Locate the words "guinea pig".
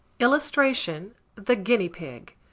1.55-2.33